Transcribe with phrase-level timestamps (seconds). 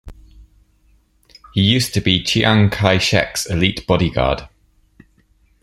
[1.53, 4.47] He used to be Chiang Kai-shek's elite bodyguard.